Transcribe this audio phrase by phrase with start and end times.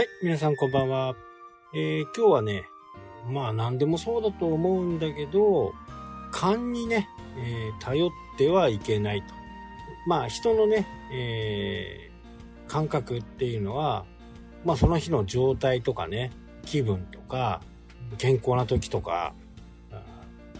[0.00, 1.14] はい、皆さんこんばんは。
[1.74, 2.64] えー、今日はね、
[3.30, 5.74] まあ何でもそうだと思うんだけど、
[6.32, 7.06] 勘にね、
[7.36, 9.26] えー、頼ってはいけないと。
[10.06, 14.06] まあ人のね、えー、感覚っていうのは、
[14.64, 16.30] まあその日の状態とかね、
[16.64, 17.60] 気分とか、
[18.16, 19.34] 健康な時とか、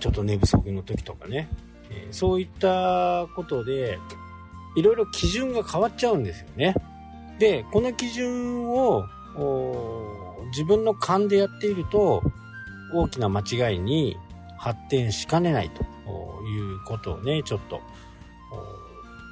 [0.00, 1.48] ちょっと寝不足の時とかね、
[1.88, 3.98] え、そういったことで、
[4.76, 6.74] いろいろ基準が変わっちゃうんですよね。
[7.38, 9.06] で、この基準を
[10.50, 12.22] 自分の勘でやっていると
[12.92, 14.16] 大きな間違いに
[14.58, 15.82] 発展しかねないと
[16.46, 17.80] いうことをね、ちょっと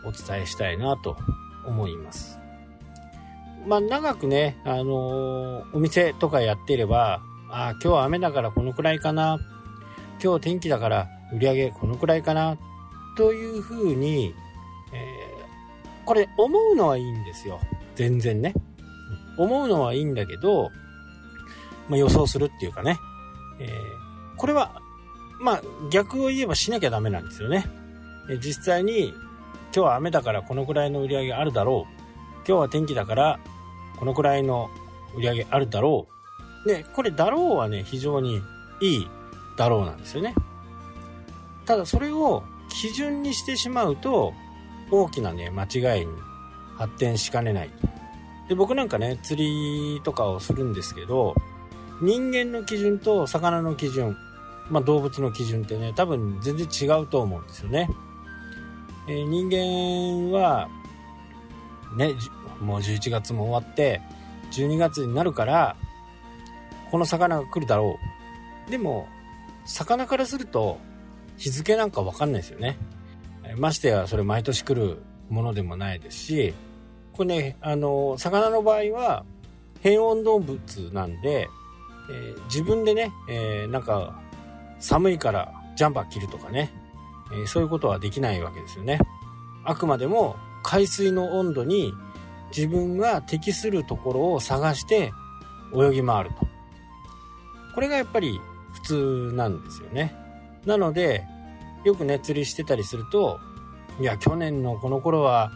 [0.04, 1.16] お伝えしたいなと
[1.66, 2.38] 思います。
[3.66, 7.20] まあ長くね、あの、お店とかやってれば、
[7.50, 9.38] あ今日は雨だからこのくらいかな。
[10.22, 12.56] 今日天気だから売り上げこのくらいかな。
[13.16, 14.34] というふうに、
[14.92, 17.60] えー、これ思うのはいいんですよ。
[17.96, 18.54] 全然ね。
[19.38, 20.70] 思うのはいいんだけど、
[21.88, 22.98] まあ、予想するっていうかね。
[23.60, 23.70] えー、
[24.36, 24.82] これは、
[25.40, 27.64] まあ、逆を言えばしなきゃダメなんですよね。
[28.30, 31.98] え実際に、今日は雨だからこのくらいの売り上げあるだろう。
[32.46, 33.38] 今日は天気だから
[33.98, 34.70] このくらいの
[35.16, 36.06] 売り上げあるだろ
[36.64, 36.68] う。
[36.68, 38.40] で、これだろうはね、非常に
[38.80, 39.08] いい
[39.56, 40.34] だろうなんですよね。
[41.66, 44.32] ただそれを基準にしてしまうと、
[44.90, 46.12] 大きなね、間違いに
[46.76, 47.97] 発展しかねないと。
[48.48, 51.34] で、僕なんかね、釣りとかをするんですけど、
[52.00, 54.16] 人間の基準と魚の基準、
[54.70, 57.88] まあ動物の基準ってね、多分全然違うと思うんですよね。
[59.08, 60.68] えー、人間は、
[61.96, 62.14] ね、
[62.60, 64.00] もう11月も終わって、
[64.52, 65.76] 12月になるから、
[66.90, 67.98] この魚が来るだろ
[68.68, 68.70] う。
[68.70, 69.08] でも、
[69.64, 70.78] 魚からすると、
[71.36, 72.78] 日付なんかわかんないですよね。
[73.56, 76.54] ましてや、それ毎年来るものでもないですし、
[77.18, 79.24] これね、あの、魚の場合は、
[79.80, 81.48] 変温動物なんで、
[82.08, 84.20] えー、自分でね、えー、なんか、
[84.78, 86.70] 寒いからジャンパー着るとかね、
[87.32, 89.00] えー、そういうことはできないわけですよね。
[89.64, 91.92] あくまでも海水の温度に
[92.56, 95.12] 自分が適するところを探して
[95.74, 96.46] 泳ぎ回ると。
[97.74, 98.40] これがやっぱり
[98.74, 100.14] 普通なんですよね。
[100.64, 101.24] なので、
[101.84, 103.40] よくね、釣りしてたりすると、
[104.00, 105.50] いや、去年のこの頃は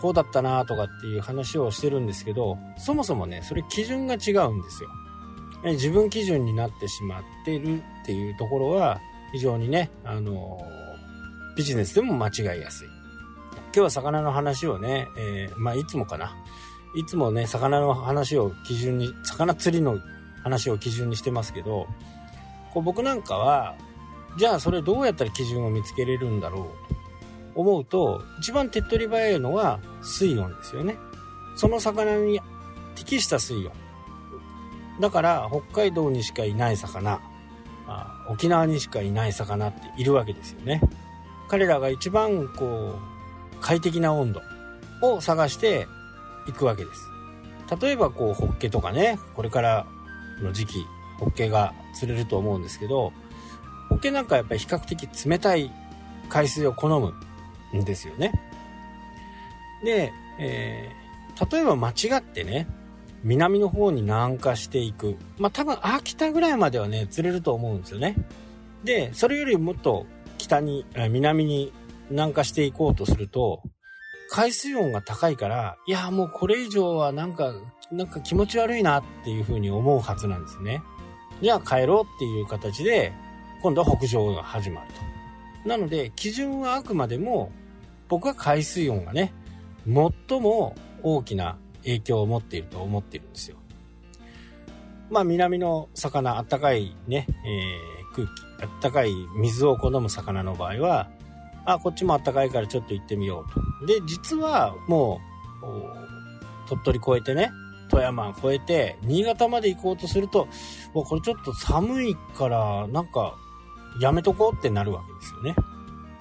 [0.00, 4.90] こうだったなとかっていう話をしてるんですけど、そもそもね、それ基準が違うんですよ。
[5.64, 9.00] 自分基準になってしまってるっていうところは、
[9.32, 10.58] 非常にね、あの
[11.56, 12.88] ビジネスでも間違いやすい。
[12.88, 16.36] 今日は魚の話をね、えー、まあいつもかな。
[16.94, 19.98] いつもね、魚の話を基準に、魚釣りの
[20.42, 21.86] 話を基準にしてますけど、
[22.72, 23.74] こう僕なんかは、
[24.38, 27.05] じゃあそれどうやったら基準を見つけれるんだろう
[27.56, 30.98] 思うと、一番手っ取り早いのは水温ですよね。
[31.56, 32.40] その魚に
[32.94, 33.72] 適した水温。
[35.00, 37.20] だから北海道にしかいない魚、
[38.28, 40.80] 沖縄にしかいない魚っているわけですよね。
[41.48, 42.98] 彼らが一番こ
[43.54, 44.42] う快適な温度
[45.02, 45.86] を探して
[46.48, 47.00] いくわけです。
[47.80, 49.86] 例えばこうホッケとかね、これから
[50.42, 50.86] の時期、
[51.18, 53.12] ホッケが釣れると思うんですけど、
[53.88, 55.70] ホッケなんかやっぱり比較的冷たい
[56.28, 57.14] 海水を好む
[57.74, 58.32] んですよね。
[59.84, 62.66] で、えー、例えば間違ってね、
[63.22, 65.16] 南の方に南下していく。
[65.38, 68.14] まあ、多分秋田ぐらいまではね、釣れると思うんですよね。
[68.84, 70.06] で、それよりもっと
[70.38, 71.72] 北に、南に
[72.10, 73.62] 南下していこうとすると、
[74.30, 77.52] 海水温が高いから、いや、もうこれ以上はなんか、
[77.90, 80.82] なんか気持ち悪いなっていうふうに思うはずなんですね。
[81.40, 83.12] じゃあ帰ろうっていう形で、
[83.62, 85.15] 今度は北上が始まると。
[85.66, 87.50] なので、基準はあくまでも、
[88.08, 89.34] 僕は海水温がね、
[89.84, 93.56] 最も大きな影響を持っていると思っているんですよ。
[95.10, 101.10] まあ、南の魚、あったかいね、えー、空気、あったかい水を好む魚の場合は、
[101.64, 103.86] あ、こっちもあったかいからちょっと行ってみようと。
[103.86, 105.20] で、実はも
[106.64, 107.50] う、鳥取越えてね、
[107.90, 110.48] 富山越えて、新潟まで行こうとすると、
[110.94, 113.36] もうこれちょっと寒いから、なんか、
[114.00, 115.56] やめとこうってなるわけですよね。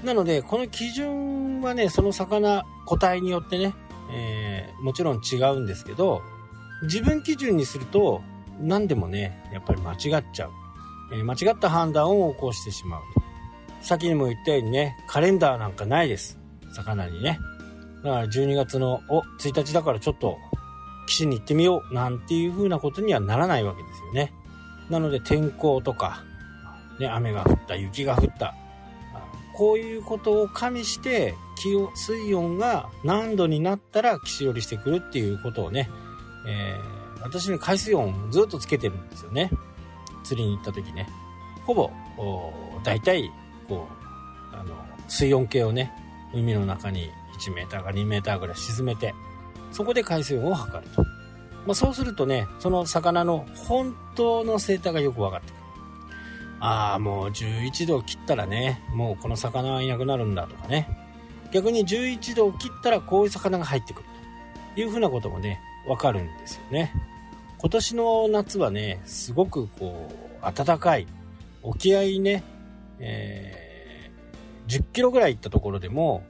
[0.03, 3.73] なので、この基準はね、その魚、個体によってね、
[4.11, 6.21] えー、もちろん違うんですけど、
[6.83, 8.21] 自分基準にすると、
[8.59, 10.51] 何でもね、やっぱり間違っちゃう。
[11.13, 13.21] えー、間違った判断を起こしてしまうと。
[13.81, 16.39] 先にも言ったようにね、カレンダーなんかないです。
[16.73, 17.39] 魚にね。
[18.03, 20.37] だから12月の、お、1日だからちょっと、
[21.07, 24.33] 岸に行ってみよう、なんていう風なことにはならないわけですよね。
[24.89, 26.23] なので天候とか、
[26.99, 28.55] ね、雨が降った、雪が降った。
[29.53, 35.89] こういうことを加味して、気温、水温が何度になったら岸寄りしてくるっていうことをね、
[36.45, 39.49] えー、私ね、海水温ずっとつけてるんですよね。
[40.23, 41.07] 釣りに行った時ね。
[41.65, 41.89] ほぼ、
[42.83, 43.31] 大体、
[43.69, 43.87] こ
[44.51, 44.75] う、あの、
[45.07, 45.91] 水温計をね、
[46.33, 47.09] 海の中に
[47.39, 49.15] 1メーターか2メーターぐらい沈めて、
[49.71, 51.03] そこで海水温を測ると。
[51.65, 55.64] まあ、そうするとね、その魚の本当の生態がよく分かってくる。
[56.65, 60.89] ああ、もう11度切ったらね、もうこの魚はいなくなるんだとかね。
[61.51, 64.05] 逆に11度を切ったらこういう魚が入ってくる
[64.73, 66.91] というふうなこともね、わかるんですよね。
[67.59, 71.05] 今年の夏はね、すごくこう、暖かい。
[71.61, 72.43] 沖合ね、
[72.97, 76.23] えー、10キロぐらい行ったところでも、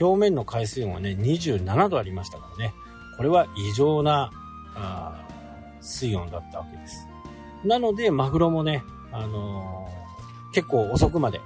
[0.00, 2.74] 表面の海水温はね、27度ありましたからね。
[3.16, 4.32] これは異常な、
[4.74, 5.24] あ
[5.80, 7.06] 水温だったわけです。
[7.64, 8.82] なので、マグロもね、
[9.12, 11.40] あのー、結構遅くまで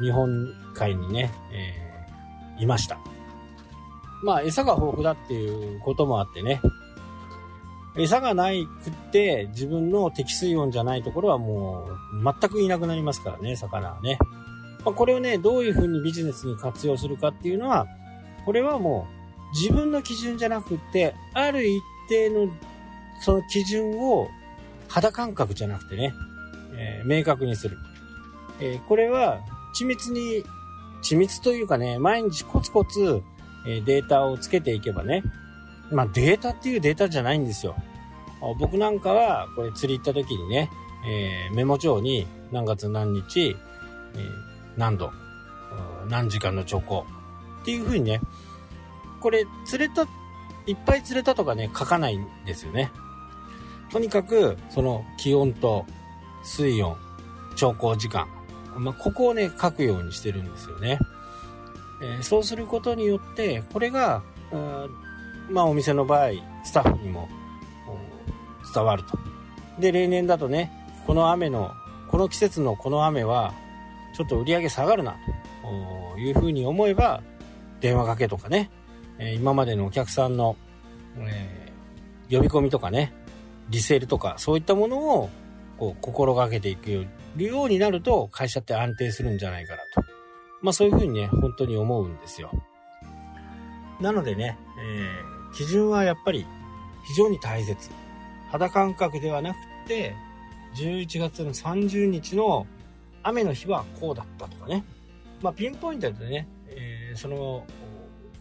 [0.00, 2.98] 日本海にね、えー、いました。
[4.22, 6.60] まあ、餌が豊富だっていうこともあってね、
[7.96, 14.18] 餌がないくって自分の適水温じゃないところはもう全くいなくなりますからね、魚はね。
[14.84, 17.86] まあ、これをね、どういうふうにビジネスに活用するかっていうのは、
[18.44, 19.06] これはも
[19.52, 22.48] う自分の基準じゃなくって、ある一定の
[23.20, 24.28] その基準を
[24.88, 26.12] 肌感覚じゃなくてね、
[26.76, 27.78] えー、明確にする。
[28.60, 29.40] えー、これは
[29.78, 30.44] 緻密に、
[31.02, 33.22] 緻密というかね、毎日コツコツ、
[33.66, 35.22] えデータをつけていけばね、
[35.90, 37.76] まあデータっていうデータじゃないんですよ。
[38.58, 40.70] 僕なんかは、これ釣り行った時にね、
[41.06, 43.56] え、メモ帳に何月何日、え、
[44.76, 45.10] 何度、
[46.08, 47.06] 何時間の兆候
[47.62, 48.20] っていう風にね、
[49.20, 50.06] これ釣れた、
[50.66, 52.90] いっぱい釣れたとかね、書かないんですよね。
[53.90, 55.86] とにかく、その気温と
[56.46, 56.96] 水温、
[57.56, 58.26] 兆候時間、
[58.78, 60.98] まあ、ここをね、書くようにしてるんですよね。
[62.02, 64.22] えー、そうすることによって、これが、
[65.50, 66.30] まあお店の場合、
[66.64, 67.28] スタッフにも
[68.74, 69.18] 伝わると。
[69.78, 70.70] で、例年だとね、
[71.06, 71.72] この雨の、
[72.08, 73.54] この季節のこの雨は、
[74.14, 75.16] ちょっと売り上げ下がるな、
[76.14, 77.22] というふうに思えば、
[77.80, 78.70] 電話かけとかね、
[79.18, 80.56] え今までのお客さんの、
[81.18, 83.12] えー、呼び込みとかね、
[83.70, 85.30] リセールとか、そういったものを、
[85.78, 90.02] こう、心がけていくようになると、会社って安定するんじゃないかなと。
[90.62, 92.50] まあそういうふうにね、本当に思うんですよ。
[94.00, 96.46] なのでね、えー、基準はやっぱり
[97.06, 97.90] 非常に大切。
[98.50, 99.56] 肌感覚ではなく
[99.86, 100.14] て、
[100.76, 102.66] 11月の30日の
[103.22, 104.84] 雨の日はこうだったとかね。
[105.42, 107.64] まあ、ピンポイントでね、えー、その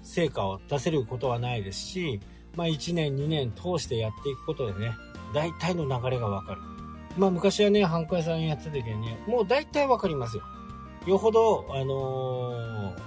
[0.03, 2.19] 成果を出せることはないですし、
[2.55, 4.95] まあ、1年2年通してやっていくことでね、
[5.33, 6.61] 大体の流れがわかる。
[7.17, 10.43] まあ、昔はね、ハンコ屋さんやってた時はね、もう大体わかりますよ。
[11.07, 12.99] よほど、あのー、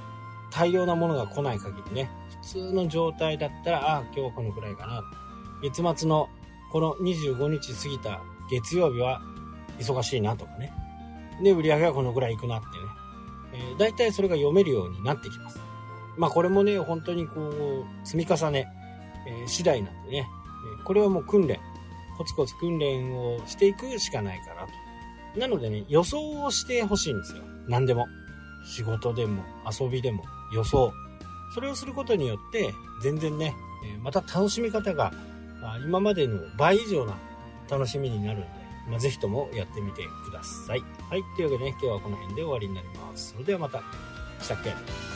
[0.50, 2.10] 大量なものが来ない限りね、
[2.42, 5.02] 普通の状態だったら、ああ、今日はこのくらいかな。
[5.62, 6.28] 月末の
[6.70, 8.20] この25日過ぎた
[8.50, 9.20] 月曜日は
[9.78, 10.72] 忙しいなとかね。
[11.42, 12.72] で、売り上げはこのぐらいいくなってね。
[13.52, 15.58] えー、大体それが読めるようになってきます。
[16.16, 18.68] まあこれもね、本当にこう、積み重ね、
[19.26, 20.28] えー、次第なんでね。
[20.84, 21.60] これはもう訓練。
[22.18, 24.66] コツコツ訓練をしていくしかないかな
[25.34, 25.40] と。
[25.40, 27.42] なのでね、予想をしてほしいんですよ。
[27.68, 28.06] 何でも。
[28.66, 29.44] 仕事でも
[29.80, 30.92] 遊びでも予想。
[31.54, 33.54] それをすることによって、全然ね、
[34.02, 35.12] また楽しみ方が
[35.84, 37.16] 今までの倍以上な
[37.70, 38.48] 楽しみになるんで、
[38.90, 40.82] まあ、ぜひともやってみてください。
[41.08, 41.22] はい。
[41.36, 43.32] というわけでね、今日はこの辺で終わりになります。
[43.32, 43.82] それではまた。
[44.42, 45.07] したっけ？